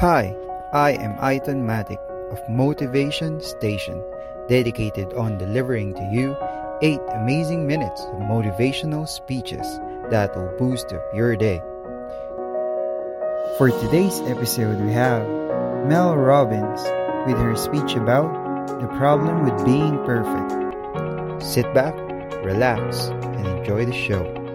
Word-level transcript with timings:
Hi, 0.00 0.36
I 0.74 0.90
am 0.90 1.16
Aiton 1.16 1.64
Matic 1.64 1.96
of 2.30 2.38
Motivation 2.50 3.40
Station, 3.40 4.04
dedicated 4.46 5.14
on 5.14 5.38
delivering 5.38 5.94
to 5.94 6.02
you 6.12 6.36
eight 6.82 7.00
amazing 7.14 7.66
minutes 7.66 8.02
of 8.02 8.20
motivational 8.28 9.08
speeches 9.08 9.66
that 10.10 10.36
will 10.36 10.52
boost 10.58 10.92
up 10.92 11.02
your 11.14 11.34
day. 11.34 11.62
For 13.56 13.70
today's 13.70 14.20
episode, 14.28 14.84
we 14.84 14.92
have 14.92 15.26
Mel 15.86 16.14
Robbins 16.14 16.82
with 17.26 17.38
her 17.38 17.56
speech 17.56 17.96
about 17.96 18.68
the 18.78 18.88
problem 18.98 19.44
with 19.44 19.64
being 19.64 19.96
perfect. 20.04 21.42
Sit 21.42 21.72
back, 21.72 21.94
relax, 22.44 23.06
and 23.06 23.46
enjoy 23.46 23.86
the 23.86 23.94
show. 23.94 24.45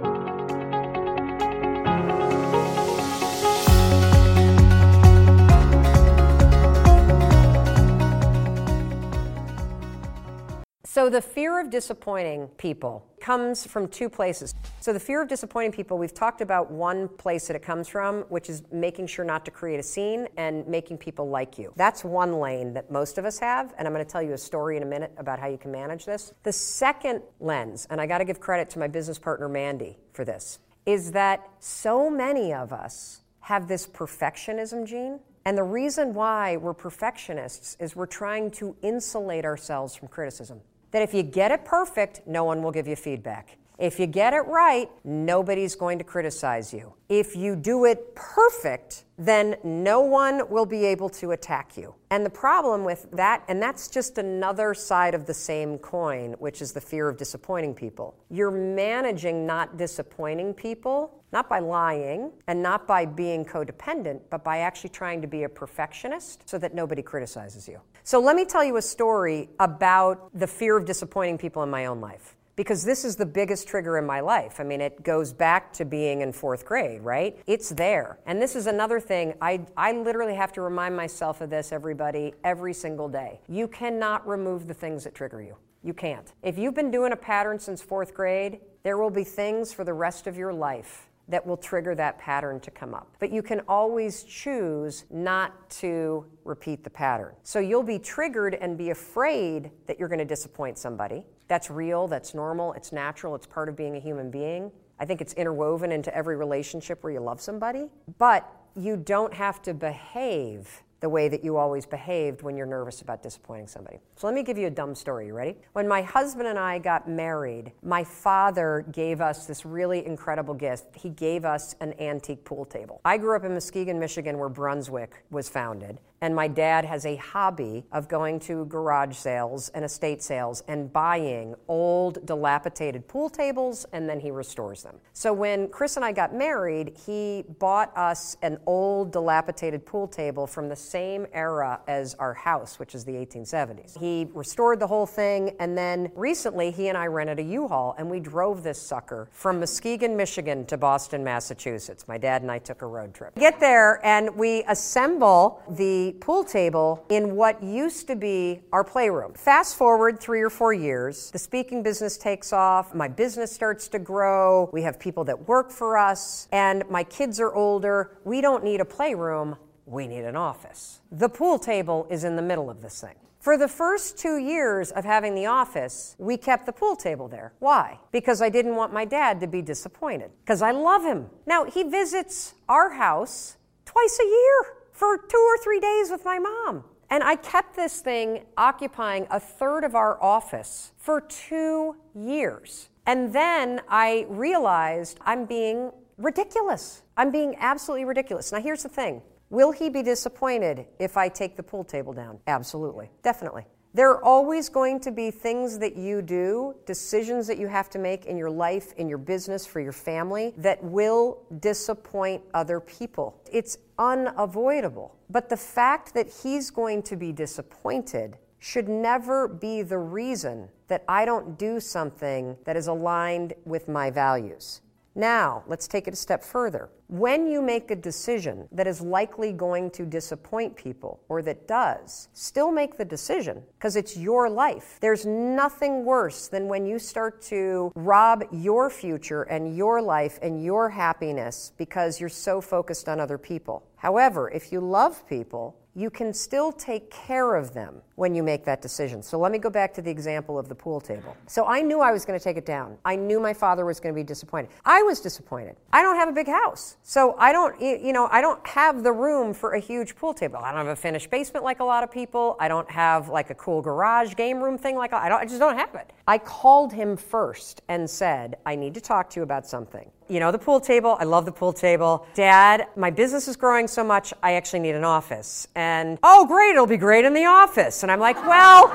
So, 11.01 11.09
the 11.09 11.19
fear 11.19 11.59
of 11.59 11.71
disappointing 11.71 12.47
people 12.59 13.03
comes 13.19 13.65
from 13.65 13.87
two 13.87 14.07
places. 14.07 14.53
So, 14.81 14.93
the 14.93 14.99
fear 14.99 15.19
of 15.23 15.27
disappointing 15.27 15.71
people, 15.71 15.97
we've 15.97 16.13
talked 16.13 16.41
about 16.41 16.69
one 16.69 17.07
place 17.07 17.47
that 17.47 17.55
it 17.55 17.63
comes 17.63 17.87
from, 17.87 18.21
which 18.29 18.51
is 18.51 18.61
making 18.71 19.07
sure 19.07 19.25
not 19.25 19.43
to 19.45 19.49
create 19.49 19.79
a 19.79 19.83
scene 19.83 20.27
and 20.37 20.67
making 20.67 20.99
people 20.99 21.27
like 21.27 21.57
you. 21.57 21.73
That's 21.75 22.03
one 22.03 22.33
lane 22.33 22.75
that 22.75 22.91
most 22.91 23.17
of 23.17 23.25
us 23.25 23.39
have, 23.39 23.73
and 23.79 23.87
I'm 23.87 23.95
going 23.95 24.05
to 24.05 24.11
tell 24.11 24.21
you 24.21 24.33
a 24.33 24.37
story 24.37 24.77
in 24.77 24.83
a 24.83 24.85
minute 24.85 25.11
about 25.17 25.39
how 25.39 25.47
you 25.47 25.57
can 25.57 25.71
manage 25.71 26.05
this. 26.05 26.35
The 26.43 26.53
second 26.53 27.23
lens, 27.39 27.87
and 27.89 27.99
I 27.99 28.05
got 28.05 28.19
to 28.19 28.25
give 28.25 28.39
credit 28.39 28.69
to 28.69 28.77
my 28.77 28.87
business 28.87 29.17
partner 29.17 29.49
Mandy 29.49 29.97
for 30.13 30.23
this, 30.23 30.59
is 30.85 31.13
that 31.13 31.49
so 31.57 32.11
many 32.11 32.53
of 32.53 32.71
us 32.71 33.21
have 33.39 33.67
this 33.67 33.87
perfectionism 33.87 34.85
gene. 34.85 35.19
And 35.45 35.57
the 35.57 35.63
reason 35.63 36.13
why 36.13 36.57
we're 36.57 36.75
perfectionists 36.75 37.75
is 37.79 37.95
we're 37.95 38.05
trying 38.05 38.51
to 38.51 38.75
insulate 38.83 39.45
ourselves 39.45 39.95
from 39.95 40.07
criticism 40.07 40.61
that 40.91 41.01
if 41.01 41.13
you 41.13 41.23
get 41.23 41.51
it 41.51 41.65
perfect, 41.65 42.21
no 42.25 42.43
one 42.43 42.61
will 42.61 42.71
give 42.71 42.87
you 42.87 42.95
feedback. 42.95 43.57
If 43.81 43.99
you 43.99 44.05
get 44.05 44.35
it 44.35 44.41
right, 44.41 44.91
nobody's 45.03 45.73
going 45.73 45.97
to 45.97 46.03
criticize 46.03 46.71
you. 46.71 46.93
If 47.09 47.35
you 47.35 47.55
do 47.55 47.85
it 47.85 48.13
perfect, 48.13 49.05
then 49.17 49.55
no 49.63 50.01
one 50.01 50.47
will 50.51 50.67
be 50.67 50.85
able 50.85 51.09
to 51.09 51.31
attack 51.31 51.75
you. 51.75 51.95
And 52.11 52.23
the 52.23 52.29
problem 52.29 52.83
with 52.83 53.09
that, 53.13 53.43
and 53.47 53.59
that's 53.59 53.87
just 53.87 54.19
another 54.19 54.75
side 54.75 55.15
of 55.15 55.25
the 55.25 55.33
same 55.33 55.79
coin, 55.79 56.33
which 56.37 56.61
is 56.61 56.73
the 56.73 56.81
fear 56.81 57.09
of 57.09 57.17
disappointing 57.17 57.73
people. 57.73 58.13
You're 58.29 58.51
managing 58.51 59.47
not 59.47 59.77
disappointing 59.77 60.53
people 60.53 61.21
not 61.31 61.47
by 61.49 61.59
lying 61.59 62.31
and 62.47 62.61
not 62.61 62.87
by 62.87 63.05
being 63.05 63.45
codependent, 63.45 64.21
but 64.29 64.43
by 64.43 64.59
actually 64.59 64.89
trying 64.89 65.21
to 65.21 65.27
be 65.27 65.43
a 65.43 65.49
perfectionist 65.49 66.47
so 66.47 66.57
that 66.57 66.75
nobody 66.75 67.01
criticizes 67.01 67.67
you. 67.67 67.79
So 68.03 68.19
let 68.19 68.35
me 68.35 68.45
tell 68.45 68.63
you 68.63 68.77
a 68.77 68.81
story 68.81 69.49
about 69.59 70.29
the 70.33 70.47
fear 70.47 70.77
of 70.77 70.85
disappointing 70.85 71.37
people 71.37 71.61
in 71.61 71.69
my 71.69 71.85
own 71.85 72.01
life 72.01 72.35
because 72.55 72.83
this 72.83 73.05
is 73.05 73.15
the 73.15 73.25
biggest 73.25 73.67
trigger 73.67 73.97
in 73.97 74.05
my 74.05 74.19
life. 74.19 74.59
I 74.59 74.63
mean, 74.63 74.81
it 74.81 75.03
goes 75.03 75.31
back 75.33 75.71
to 75.73 75.85
being 75.85 76.21
in 76.21 76.33
fourth 76.33 76.65
grade, 76.65 77.01
right? 77.01 77.37
It's 77.47 77.69
there. 77.69 78.19
And 78.25 78.41
this 78.41 78.55
is 78.55 78.67
another 78.67 78.99
thing, 78.99 79.35
I, 79.41 79.61
I 79.77 79.93
literally 79.93 80.35
have 80.35 80.51
to 80.53 80.61
remind 80.61 80.95
myself 80.95 81.41
of 81.41 81.49
this, 81.49 81.71
everybody, 81.71 82.33
every 82.43 82.73
single 82.73 83.07
day. 83.07 83.39
You 83.47 83.67
cannot 83.67 84.27
remove 84.27 84.67
the 84.67 84.73
things 84.73 85.03
that 85.03 85.15
trigger 85.15 85.41
you. 85.41 85.55
You 85.83 85.93
can't. 85.93 86.31
If 86.43 86.57
you've 86.57 86.75
been 86.75 86.91
doing 86.91 87.11
a 87.11 87.15
pattern 87.15 87.57
since 87.59 87.81
fourth 87.81 88.13
grade, 88.13 88.59
there 88.83 88.97
will 88.97 89.09
be 89.09 89.23
things 89.23 89.73
for 89.73 89.83
the 89.83 89.93
rest 89.93 90.27
of 90.27 90.37
your 90.37 90.53
life 90.53 91.07
that 91.31 91.45
will 91.45 91.57
trigger 91.57 91.95
that 91.95 92.19
pattern 92.19 92.59
to 92.59 92.69
come 92.69 92.93
up. 92.93 93.15
But 93.19 93.31
you 93.31 93.41
can 93.41 93.61
always 93.67 94.23
choose 94.23 95.05
not 95.09 95.69
to 95.71 96.25
repeat 96.43 96.83
the 96.83 96.89
pattern. 96.89 97.33
So 97.43 97.59
you'll 97.59 97.83
be 97.83 97.99
triggered 97.99 98.55
and 98.55 98.77
be 98.77 98.89
afraid 98.89 99.71
that 99.87 99.97
you're 99.97 100.09
going 100.09 100.19
to 100.19 100.25
disappoint 100.25 100.77
somebody. 100.77 101.25
That's 101.47 101.69
real, 101.69 102.07
that's 102.07 102.33
normal, 102.33 102.73
it's 102.73 102.91
natural, 102.91 103.33
it's 103.35 103.47
part 103.47 103.69
of 103.69 103.75
being 103.75 103.95
a 103.95 103.99
human 103.99 104.29
being. 104.29 104.71
I 104.99 105.05
think 105.05 105.21
it's 105.21 105.33
interwoven 105.33 105.91
into 105.91 106.15
every 106.15 106.35
relationship 106.35 107.03
where 107.03 107.11
you 107.11 107.19
love 107.21 107.41
somebody. 107.41 107.89
But 108.17 108.47
you 108.75 108.97
don't 108.97 109.33
have 109.33 109.61
to 109.63 109.73
behave 109.73 110.83
the 111.01 111.09
way 111.09 111.27
that 111.27 111.43
you 111.43 111.57
always 111.57 111.85
behaved 111.85 112.43
when 112.43 112.55
you're 112.55 112.67
nervous 112.67 113.01
about 113.01 113.21
disappointing 113.21 113.67
somebody. 113.67 113.99
So 114.15 114.27
let 114.27 114.35
me 114.35 114.43
give 114.43 114.57
you 114.57 114.67
a 114.67 114.71
dumb 114.71 114.95
story. 114.95 115.27
You 115.27 115.33
ready? 115.33 115.57
When 115.73 115.87
my 115.87 116.03
husband 116.03 116.47
and 116.47 116.57
I 116.57 116.77
got 116.79 117.09
married, 117.09 117.71
my 117.83 118.03
father 118.03 118.85
gave 118.91 119.19
us 119.19 119.47
this 119.47 119.65
really 119.65 120.05
incredible 120.05 120.53
gift. 120.53 120.95
He 120.95 121.09
gave 121.09 121.43
us 121.43 121.75
an 121.81 121.99
antique 121.99 122.45
pool 122.45 122.65
table. 122.65 123.01
I 123.03 123.17
grew 123.17 123.35
up 123.35 123.43
in 123.43 123.53
Muskegon, 123.53 123.99
Michigan, 123.99 124.37
where 124.37 124.49
Brunswick 124.49 125.23
was 125.31 125.49
founded. 125.49 125.99
And 126.21 126.35
my 126.35 126.47
dad 126.47 126.85
has 126.85 127.05
a 127.07 127.15
hobby 127.15 127.83
of 127.91 128.07
going 128.07 128.39
to 128.41 128.65
garage 128.65 129.15
sales 129.15 129.69
and 129.69 129.83
estate 129.83 130.21
sales 130.21 130.63
and 130.67 130.93
buying 130.93 131.55
old, 131.67 132.23
dilapidated 132.27 133.07
pool 133.07 133.27
tables, 133.27 133.87
and 133.91 134.07
then 134.07 134.19
he 134.19 134.29
restores 134.29 134.83
them. 134.83 134.97
So 135.13 135.33
when 135.33 135.67
Chris 135.69 135.95
and 135.95 136.05
I 136.05 136.11
got 136.11 136.35
married, 136.35 136.95
he 137.07 137.43
bought 137.57 137.95
us 137.97 138.37
an 138.43 138.59
old, 138.67 139.11
dilapidated 139.11 139.83
pool 139.83 140.07
table 140.07 140.45
from 140.45 140.69
the 140.69 140.75
same 140.75 141.25
era 141.33 141.79
as 141.87 142.13
our 142.15 142.35
house, 142.35 142.77
which 142.77 142.93
is 142.93 143.03
the 143.03 143.13
1870s. 143.13 143.97
He 143.97 144.27
restored 144.33 144.79
the 144.79 144.87
whole 144.87 145.07
thing, 145.07 145.55
and 145.59 145.75
then 145.75 146.11
recently 146.15 146.69
he 146.69 146.89
and 146.89 146.97
I 146.97 147.07
rented 147.07 147.39
a 147.39 147.43
U-Haul, 147.43 147.95
and 147.97 148.09
we 148.09 148.19
drove 148.19 148.61
this 148.61 148.79
sucker 148.79 149.27
from 149.31 149.59
Muskegon, 149.59 150.15
Michigan 150.15 150.65
to 150.67 150.77
Boston, 150.77 151.23
Massachusetts. 151.23 152.07
My 152.07 152.19
dad 152.19 152.43
and 152.43 152.51
I 152.51 152.59
took 152.59 152.83
a 152.83 152.87
road 152.87 153.15
trip. 153.15 153.33
Get 153.35 153.59
there, 153.59 153.99
and 154.05 154.35
we 154.35 154.63
assemble 154.67 155.63
the 155.67 156.10
pool 156.13 156.43
table 156.43 157.05
in 157.09 157.35
what 157.35 157.61
used 157.63 158.07
to 158.07 158.15
be 158.15 158.61
our 158.71 158.83
playroom. 158.83 159.33
Fast 159.33 159.77
forward 159.77 160.19
three 160.19 160.41
or 160.41 160.49
four 160.49 160.73
years, 160.73 161.31
the 161.31 161.39
speaking 161.39 161.83
business 161.83 162.17
takes 162.17 162.51
off, 162.53 162.93
my 162.93 163.07
business 163.07 163.51
starts 163.51 163.87
to 163.89 163.99
grow, 163.99 164.69
we 164.73 164.81
have 164.81 164.99
people 164.99 165.23
that 165.25 165.47
work 165.47 165.71
for 165.71 165.97
us, 165.97 166.47
and 166.51 166.83
my 166.89 167.03
kids 167.03 167.39
are 167.39 167.53
older. 167.53 168.17
We 168.23 168.41
don't 168.41 168.63
need 168.63 168.81
a 168.81 168.85
playroom, 168.85 169.55
we 169.85 170.07
need 170.07 170.23
an 170.23 170.35
office. 170.35 171.01
The 171.11 171.29
pool 171.29 171.59
table 171.59 172.07
is 172.09 172.23
in 172.23 172.35
the 172.35 172.41
middle 172.41 172.69
of 172.69 172.81
this 172.81 173.01
thing. 173.01 173.15
For 173.39 173.57
the 173.57 173.67
first 173.67 174.19
two 174.19 174.37
years 174.37 174.91
of 174.91 175.03
having 175.03 175.33
the 175.33 175.47
office, 175.47 176.15
we 176.19 176.37
kept 176.37 176.67
the 176.67 176.71
pool 176.71 176.95
table 176.95 177.27
there. 177.27 177.53
Why? 177.57 177.97
Because 178.11 178.39
I 178.39 178.49
didn't 178.49 178.75
want 178.75 178.93
my 178.93 179.03
dad 179.03 179.39
to 179.39 179.47
be 179.47 179.63
disappointed. 179.63 180.29
Because 180.43 180.61
I 180.61 180.71
love 180.71 181.03
him. 181.03 181.27
Now, 181.47 181.65
he 181.65 181.81
visits 181.81 182.53
our 182.69 182.91
house 182.91 183.57
twice 183.83 184.19
a 184.21 184.27
year 184.27 184.80
for 185.01 185.17
two 185.17 185.47
or 185.49 185.57
three 185.57 185.79
days 185.79 186.11
with 186.11 186.23
my 186.23 186.37
mom. 186.37 186.83
And 187.09 187.23
I 187.23 187.35
kept 187.35 187.75
this 187.75 188.01
thing 188.01 188.45
occupying 188.55 189.25
a 189.31 189.39
third 189.39 189.83
of 189.83 189.95
our 189.95 190.21
office 190.21 190.91
for 190.99 191.21
two 191.21 191.95
years. 192.13 192.87
And 193.07 193.33
then 193.33 193.81
I 193.89 194.27
realized 194.29 195.17
I'm 195.25 195.45
being 195.45 195.91
ridiculous. 196.19 197.01
I'm 197.17 197.31
being 197.31 197.55
absolutely 197.59 198.05
ridiculous. 198.05 198.51
Now, 198.51 198.61
here's 198.61 198.83
the 198.83 198.89
thing 198.89 199.23
Will 199.49 199.71
he 199.71 199.89
be 199.89 200.03
disappointed 200.03 200.85
if 200.99 201.17
I 201.17 201.29
take 201.29 201.57
the 201.57 201.63
pool 201.63 201.83
table 201.83 202.13
down? 202.13 202.37
Absolutely. 202.45 203.09
Definitely. 203.23 203.65
There 203.93 204.09
are 204.09 204.23
always 204.23 204.69
going 204.69 205.01
to 205.01 205.11
be 205.11 205.31
things 205.31 205.77
that 205.79 205.97
you 205.97 206.21
do, 206.21 206.75
decisions 206.85 207.45
that 207.47 207.57
you 207.57 207.67
have 207.67 207.89
to 207.89 207.99
make 207.99 208.25
in 208.25 208.37
your 208.37 208.49
life, 208.49 208.93
in 208.93 209.09
your 209.09 209.17
business, 209.17 209.65
for 209.65 209.81
your 209.81 209.91
family, 209.91 210.53
that 210.57 210.81
will 210.81 211.39
disappoint 211.59 212.41
other 212.53 212.79
people. 212.79 213.41
It's 213.51 213.77
unavoidable. 213.99 215.17
But 215.29 215.49
the 215.49 215.57
fact 215.57 216.13
that 216.13 216.29
he's 216.41 216.69
going 216.69 217.03
to 217.03 217.17
be 217.17 217.33
disappointed 217.33 218.37
should 218.59 218.87
never 218.87 219.49
be 219.49 219.81
the 219.81 219.97
reason 219.97 220.69
that 220.87 221.03
I 221.07 221.25
don't 221.25 221.57
do 221.57 221.81
something 221.81 222.55
that 222.63 222.77
is 222.77 222.87
aligned 222.87 223.53
with 223.65 223.89
my 223.89 224.09
values. 224.09 224.79
Now, 225.15 225.63
let's 225.67 225.87
take 225.87 226.07
it 226.07 226.13
a 226.13 226.17
step 226.17 226.43
further. 226.43 226.89
When 227.07 227.45
you 227.45 227.61
make 227.61 227.91
a 227.91 227.95
decision 227.95 228.69
that 228.71 228.87
is 228.87 229.01
likely 229.01 229.51
going 229.51 229.91
to 229.91 230.05
disappoint 230.05 230.77
people, 230.77 231.19
or 231.27 231.41
that 231.41 231.67
does, 231.67 232.29
still 232.33 232.71
make 232.71 232.97
the 232.97 233.03
decision 233.03 233.61
because 233.77 233.97
it's 233.97 234.15
your 234.15 234.49
life. 234.49 234.97
There's 235.01 235.25
nothing 235.25 236.05
worse 236.05 236.47
than 236.47 236.69
when 236.69 236.85
you 236.85 236.97
start 236.97 237.41
to 237.43 237.91
rob 237.95 238.45
your 238.51 238.89
future 238.89 239.43
and 239.43 239.75
your 239.75 240.01
life 240.01 240.39
and 240.41 240.63
your 240.63 240.89
happiness 240.89 241.73
because 241.77 242.21
you're 242.21 242.29
so 242.29 242.61
focused 242.61 243.09
on 243.09 243.19
other 243.19 243.37
people. 243.37 243.83
However, 243.97 244.49
if 244.49 244.71
you 244.71 244.79
love 244.79 245.27
people, 245.27 245.75
you 245.93 246.09
can 246.09 246.33
still 246.33 246.71
take 246.71 247.11
care 247.11 247.55
of 247.55 247.73
them 247.73 248.01
when 248.21 248.35
you 248.35 248.43
make 248.43 248.63
that 248.65 248.83
decision. 248.83 249.23
So 249.23 249.39
let 249.39 249.51
me 249.51 249.57
go 249.57 249.71
back 249.71 249.95
to 249.95 250.01
the 250.03 250.11
example 250.11 250.59
of 250.59 250.69
the 250.69 250.75
pool 250.75 251.01
table. 251.01 251.35
So 251.47 251.65
I 251.65 251.81
knew 251.81 252.01
I 252.01 252.11
was 252.11 252.23
going 252.23 252.37
to 252.37 252.43
take 252.43 252.55
it 252.55 252.67
down. 252.67 252.99
I 253.03 253.15
knew 253.15 253.39
my 253.39 253.51
father 253.51 253.83
was 253.83 253.99
going 253.99 254.13
to 254.13 254.19
be 254.19 254.23
disappointed. 254.23 254.69
I 254.85 255.01
was 255.01 255.21
disappointed. 255.21 255.75
I 255.91 256.03
don't 256.03 256.17
have 256.17 256.29
a 256.29 256.31
big 256.31 256.45
house. 256.45 256.97
So 257.01 257.35
I 257.39 257.51
don't, 257.51 257.81
you 257.81 258.13
know, 258.13 258.29
I 258.31 258.41
don't 258.41 258.65
have 258.67 259.01
the 259.01 259.11
room 259.11 259.55
for 259.55 259.73
a 259.73 259.79
huge 259.79 260.15
pool 260.15 260.35
table. 260.35 260.57
I 260.57 260.69
don't 260.71 260.85
have 260.85 260.95
a 260.99 261.01
finished 261.01 261.31
basement 261.31 261.65
like 261.65 261.79
a 261.79 261.83
lot 261.83 262.03
of 262.03 262.11
people. 262.11 262.57
I 262.59 262.67
don't 262.67 262.91
have 262.91 263.27
like 263.27 263.49
a 263.49 263.55
cool 263.55 263.81
garage 263.81 264.35
game 264.35 264.61
room 264.61 264.77
thing 264.77 264.95
like 264.95 265.13
I 265.13 265.27
don't 265.27 265.39
I 265.39 265.45
just 265.45 265.59
don't 265.59 265.79
have 265.79 265.95
it. 265.95 266.13
I 266.27 266.37
called 266.37 266.93
him 266.93 267.17
first 267.17 267.81
and 267.87 268.07
said, 268.07 268.57
"I 268.65 268.75
need 268.75 268.93
to 268.93 269.01
talk 269.01 269.31
to 269.31 269.39
you 269.39 269.43
about 269.43 269.65
something." 269.65 270.11
You 270.27 270.39
know, 270.39 270.51
the 270.51 270.59
pool 270.59 270.79
table, 270.79 271.17
I 271.19 271.25
love 271.25 271.43
the 271.45 271.51
pool 271.51 271.73
table. 271.73 272.25
Dad, 272.35 272.87
my 272.95 273.09
business 273.09 273.49
is 273.49 273.57
growing 273.57 273.87
so 273.89 274.01
much, 274.01 274.33
I 274.41 274.53
actually 274.53 274.79
need 274.79 274.95
an 274.95 275.03
office. 275.03 275.67
And, 275.75 276.17
"Oh, 276.23 276.45
great, 276.45 276.69
it'll 276.69 276.85
be 276.85 276.95
great 276.95 277.25
in 277.25 277.33
the 277.33 277.45
office." 277.45 278.03
And 278.03 278.10
I'm 278.11 278.19
like, 278.19 278.35
"Well, 278.45 278.89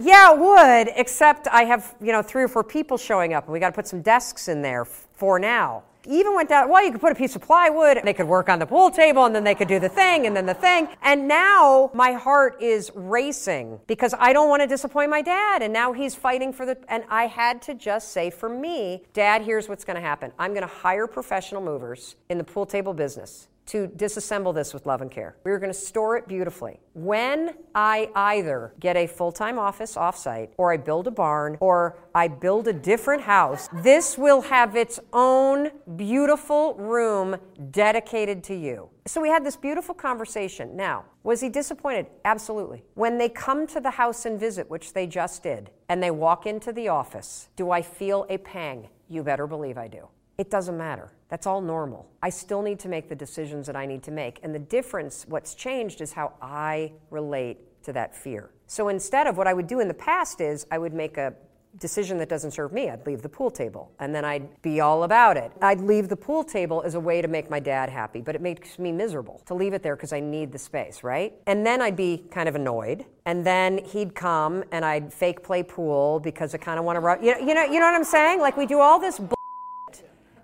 yeah, 0.00 0.32
it 0.32 0.38
would, 0.38 0.92
except 0.96 1.48
I 1.48 1.64
have, 1.64 1.94
you 2.00 2.12
know, 2.12 2.22
three 2.22 2.42
or 2.42 2.48
four 2.48 2.62
people 2.62 2.96
showing 2.96 3.34
up 3.34 3.44
and 3.44 3.52
we 3.52 3.58
got 3.58 3.70
to 3.70 3.74
put 3.74 3.86
some 3.86 4.00
desks 4.00 4.48
in 4.48 4.62
there 4.62 4.84
for 4.84 5.38
now. 5.38 5.82
Even 6.06 6.34
went 6.34 6.48
down, 6.48 6.70
well, 6.70 6.82
you 6.82 6.92
could 6.92 7.00
put 7.00 7.12
a 7.12 7.16
piece 7.16 7.34
of 7.36 7.42
plywood, 7.42 8.00
they 8.04 8.14
could 8.14 8.28
work 8.28 8.48
on 8.48 8.60
the 8.60 8.64
pool 8.64 8.90
table, 8.90 9.26
and 9.26 9.34
then 9.34 9.44
they 9.44 9.54
could 9.54 9.68
do 9.68 9.78
the 9.78 9.88
thing, 9.88 10.26
and 10.26 10.34
then 10.34 10.46
the 10.46 10.54
thing. 10.54 10.88
And 11.02 11.28
now 11.28 11.90
my 11.92 12.12
heart 12.12 12.62
is 12.62 12.90
racing 12.94 13.80
because 13.86 14.14
I 14.18 14.32
don't 14.32 14.48
want 14.48 14.62
to 14.62 14.66
disappoint 14.66 15.10
my 15.10 15.20
dad. 15.20 15.60
And 15.60 15.72
now 15.72 15.92
he's 15.92 16.14
fighting 16.14 16.52
for 16.52 16.64
the, 16.64 16.78
and 16.88 17.02
I 17.10 17.26
had 17.26 17.60
to 17.62 17.74
just 17.74 18.12
say, 18.12 18.30
for 18.30 18.48
me, 18.48 19.02
Dad, 19.12 19.42
here's 19.42 19.68
what's 19.68 19.84
going 19.84 19.96
to 19.96 20.00
happen. 20.00 20.32
I'm 20.38 20.52
going 20.52 20.62
to 20.62 20.72
hire 20.72 21.06
professional 21.06 21.60
movers 21.60 22.14
in 22.30 22.38
the 22.38 22.44
pool 22.44 22.64
table 22.64 22.94
business 22.94 23.48
to 23.68 23.86
disassemble 23.88 24.54
this 24.54 24.72
with 24.72 24.86
love 24.86 25.02
and 25.02 25.10
care. 25.10 25.36
We 25.44 25.50
are 25.52 25.58
going 25.58 25.72
to 25.72 25.78
store 25.78 26.16
it 26.16 26.26
beautifully. 26.26 26.80
When 26.94 27.54
I 27.74 28.10
either 28.14 28.72
get 28.80 28.96
a 28.96 29.06
full 29.06 29.30
time 29.30 29.58
office 29.58 29.94
offsite, 29.94 30.48
or 30.56 30.72
I 30.72 30.78
build 30.78 31.06
a 31.06 31.10
barn, 31.10 31.58
or 31.60 31.98
I 32.14 32.28
build 32.28 32.66
a 32.66 32.72
different 32.72 33.22
house, 33.22 33.68
this 33.72 34.16
will 34.16 34.40
have 34.40 34.74
its 34.74 34.98
own 35.12 35.70
beautiful 35.96 36.74
room 36.74 37.36
dedicated 37.70 38.42
to 38.44 38.54
you. 38.54 38.88
So 39.06 39.20
we 39.20 39.28
had 39.28 39.44
this 39.44 39.56
beautiful 39.56 39.94
conversation. 39.94 40.74
Now, 40.76 41.04
was 41.22 41.40
he 41.40 41.48
disappointed? 41.48 42.06
Absolutely. 42.24 42.84
When 42.94 43.18
they 43.18 43.28
come 43.28 43.66
to 43.68 43.80
the 43.80 43.90
house 43.90 44.24
and 44.24 44.40
visit, 44.40 44.68
which 44.68 44.94
they 44.94 45.06
just 45.06 45.42
did, 45.42 45.70
and 45.88 46.02
they 46.02 46.10
walk 46.10 46.46
into 46.46 46.72
the 46.72 46.88
office, 46.88 47.48
do 47.56 47.70
I 47.70 47.82
feel 47.82 48.26
a 48.28 48.38
pang? 48.38 48.88
You 49.08 49.22
better 49.22 49.46
believe 49.46 49.78
I 49.78 49.88
do. 49.88 50.08
It 50.38 50.50
doesn't 50.50 50.78
matter. 50.78 51.10
That's 51.28 51.48
all 51.48 51.60
normal. 51.60 52.08
I 52.22 52.30
still 52.30 52.62
need 52.62 52.78
to 52.80 52.88
make 52.88 53.08
the 53.08 53.16
decisions 53.16 53.66
that 53.66 53.74
I 53.74 53.86
need 53.86 54.04
to 54.04 54.12
make. 54.12 54.38
And 54.44 54.54
the 54.54 54.60
difference, 54.60 55.26
what's 55.28 55.56
changed, 55.56 56.00
is 56.00 56.12
how 56.12 56.34
I 56.40 56.92
relate 57.10 57.58
to 57.82 57.92
that 57.94 58.14
fear. 58.14 58.50
So 58.68 58.88
instead 58.88 59.26
of 59.26 59.36
what 59.36 59.48
I 59.48 59.52
would 59.52 59.66
do 59.66 59.80
in 59.80 59.88
the 59.88 59.94
past 59.94 60.40
is 60.40 60.64
I 60.70 60.78
would 60.78 60.94
make 60.94 61.16
a 61.16 61.34
decision 61.78 62.18
that 62.18 62.28
doesn't 62.28 62.52
serve 62.52 62.72
me, 62.72 62.88
I'd 62.88 63.04
leave 63.04 63.20
the 63.22 63.28
pool 63.28 63.50
table 63.50 63.92
and 63.98 64.14
then 64.14 64.24
I'd 64.24 64.62
be 64.62 64.80
all 64.80 65.02
about 65.02 65.36
it. 65.36 65.50
I'd 65.60 65.80
leave 65.80 66.08
the 66.08 66.16
pool 66.16 66.44
table 66.44 66.82
as 66.84 66.94
a 66.94 67.00
way 67.00 67.20
to 67.20 67.28
make 67.28 67.50
my 67.50 67.60
dad 67.60 67.90
happy, 67.90 68.20
but 68.20 68.34
it 68.34 68.40
makes 68.40 68.78
me 68.78 68.92
miserable 68.92 69.42
to 69.46 69.54
leave 69.54 69.74
it 69.74 69.82
there 69.82 69.96
because 69.96 70.12
I 70.12 70.20
need 70.20 70.52
the 70.52 70.58
space, 70.58 71.02
right? 71.02 71.34
And 71.46 71.66
then 71.66 71.82
I'd 71.82 71.96
be 71.96 72.24
kind 72.30 72.48
of 72.48 72.54
annoyed. 72.54 73.04
And 73.26 73.44
then 73.44 73.84
he'd 73.84 74.14
come 74.14 74.64
and 74.70 74.84
I'd 74.84 75.12
fake 75.12 75.42
play 75.42 75.62
pool 75.62 76.20
because 76.20 76.54
I 76.54 76.58
kind 76.58 76.78
of 76.78 76.84
want 76.84 76.96
to 76.96 77.26
you 77.26 77.34
know, 77.34 77.38
you 77.40 77.54
know, 77.54 77.64
you 77.64 77.80
know 77.80 77.86
what 77.86 77.94
I'm 77.94 78.04
saying? 78.04 78.40
Like 78.40 78.56
we 78.56 78.66
do 78.66 78.80
all 78.80 78.98
this 78.98 79.20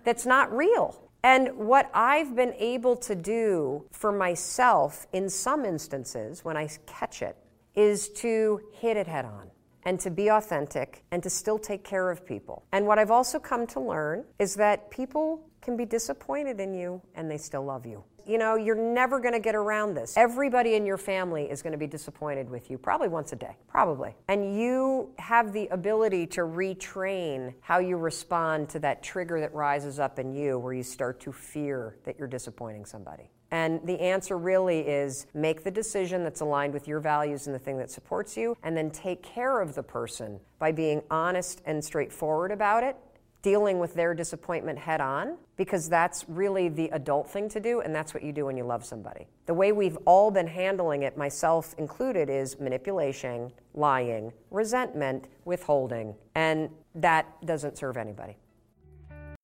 that's 0.04 0.26
not 0.26 0.54
real. 0.54 1.00
And 1.22 1.56
what 1.56 1.90
I've 1.94 2.36
been 2.36 2.52
able 2.58 2.96
to 2.96 3.14
do 3.14 3.86
for 3.92 4.12
myself 4.12 5.06
in 5.12 5.30
some 5.30 5.64
instances 5.64 6.44
when 6.44 6.56
I 6.56 6.68
catch 6.86 7.22
it 7.22 7.36
is 7.74 8.10
to 8.10 8.60
hit 8.72 8.96
it 8.96 9.06
head 9.06 9.24
on 9.24 9.50
and 9.84 9.98
to 10.00 10.10
be 10.10 10.28
authentic 10.28 11.02
and 11.10 11.22
to 11.22 11.30
still 11.30 11.58
take 11.58 11.82
care 11.82 12.10
of 12.10 12.26
people. 12.26 12.64
And 12.72 12.86
what 12.86 12.98
I've 12.98 13.10
also 13.10 13.38
come 13.38 13.66
to 13.68 13.80
learn 13.80 14.24
is 14.38 14.54
that 14.56 14.90
people 14.90 15.48
can 15.62 15.76
be 15.76 15.86
disappointed 15.86 16.60
in 16.60 16.74
you 16.74 17.00
and 17.14 17.30
they 17.30 17.38
still 17.38 17.64
love 17.64 17.86
you 17.86 18.04
you 18.26 18.38
know, 18.38 18.56
you're 18.56 18.74
never 18.74 19.20
going 19.20 19.34
to 19.34 19.40
get 19.40 19.54
around 19.54 19.94
this. 19.94 20.16
Everybody 20.16 20.74
in 20.74 20.86
your 20.86 20.98
family 20.98 21.44
is 21.50 21.62
going 21.62 21.72
to 21.72 21.78
be 21.78 21.86
disappointed 21.86 22.48
with 22.48 22.70
you, 22.70 22.78
probably 22.78 23.08
once 23.08 23.32
a 23.32 23.36
day, 23.36 23.56
probably. 23.68 24.14
And 24.28 24.58
you 24.58 25.10
have 25.18 25.52
the 25.52 25.68
ability 25.68 26.26
to 26.28 26.42
retrain 26.42 27.54
how 27.60 27.78
you 27.78 27.96
respond 27.96 28.68
to 28.70 28.78
that 28.80 29.02
trigger 29.02 29.40
that 29.40 29.54
rises 29.54 29.98
up 29.98 30.18
in 30.18 30.34
you 30.34 30.58
where 30.58 30.72
you 30.72 30.82
start 30.82 31.20
to 31.20 31.32
fear 31.32 31.96
that 32.04 32.18
you're 32.18 32.28
disappointing 32.28 32.84
somebody. 32.84 33.30
And 33.50 33.80
the 33.86 34.00
answer 34.00 34.36
really 34.36 34.80
is 34.80 35.26
make 35.32 35.62
the 35.62 35.70
decision 35.70 36.24
that's 36.24 36.40
aligned 36.40 36.74
with 36.74 36.88
your 36.88 36.98
values 36.98 37.46
and 37.46 37.54
the 37.54 37.58
thing 37.58 37.78
that 37.78 37.90
supports 37.90 38.36
you, 38.36 38.56
and 38.64 38.76
then 38.76 38.90
take 38.90 39.22
care 39.22 39.60
of 39.60 39.74
the 39.76 39.82
person 39.82 40.40
by 40.58 40.72
being 40.72 41.02
honest 41.10 41.62
and 41.64 41.84
straightforward 41.84 42.50
about 42.50 42.82
it 42.82 42.96
dealing 43.44 43.78
with 43.78 43.92
their 43.92 44.14
disappointment 44.14 44.78
head 44.78 45.02
on 45.02 45.36
because 45.58 45.86
that's 45.86 46.24
really 46.28 46.70
the 46.70 46.88
adult 46.88 47.30
thing 47.30 47.46
to 47.46 47.60
do 47.60 47.80
and 47.82 47.94
that's 47.94 48.14
what 48.14 48.22
you 48.24 48.32
do 48.32 48.46
when 48.46 48.56
you 48.56 48.64
love 48.64 48.82
somebody. 48.82 49.26
The 49.44 49.52
way 49.52 49.70
we've 49.70 49.98
all 50.06 50.30
been 50.30 50.46
handling 50.46 51.02
it, 51.02 51.18
myself 51.18 51.74
included, 51.76 52.30
is 52.30 52.58
manipulation, 52.58 53.52
lying, 53.74 54.32
resentment, 54.50 55.28
withholding, 55.44 56.14
and 56.34 56.70
that 56.94 57.26
doesn't 57.44 57.76
serve 57.76 57.98
anybody. 57.98 58.34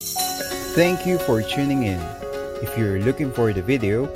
Thank 0.00 1.06
you 1.06 1.19
for 1.19 1.43
tuning 1.43 1.82
in. 1.82 2.00
If 2.62 2.79
you're 2.79 3.00
looking 3.00 3.31
for 3.31 3.53
the 3.53 3.61
video, 3.61 4.08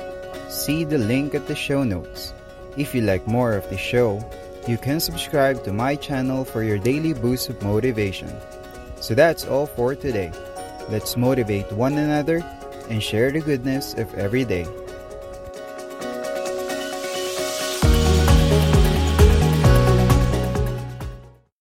see 0.49 0.83
the 0.83 0.97
link 0.97 1.35
at 1.35 1.45
the 1.45 1.55
show 1.55 1.83
notes. 1.83 2.33
If 2.75 2.95
you 2.95 3.01
like 3.01 3.27
more 3.27 3.53
of 3.53 3.69
the 3.69 3.77
show, 3.77 4.27
you 4.67 4.79
can 4.79 4.99
subscribe 4.99 5.63
to 5.65 5.71
my 5.71 5.95
channel 5.95 6.43
for 6.43 6.63
your 6.63 6.79
daily 6.79 7.13
boost 7.13 7.49
of 7.49 7.61
motivation. 7.61 8.33
So 9.05 9.13
that's 9.13 9.45
all 9.45 9.67
for 9.67 9.93
today. 9.93 10.31
Let's 10.89 11.15
motivate 11.15 11.71
one 11.71 11.93
another 11.93 12.43
and 12.89 13.03
share 13.03 13.31
the 13.31 13.39
goodness 13.39 13.93
of 13.93 14.11
every 14.15 14.45
day. 14.45 14.65